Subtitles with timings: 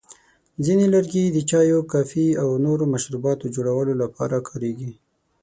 [0.65, 4.91] ځینې لرګي د چایو، کافي، او نورو مشروباتو جوړولو لپاره کارېږي.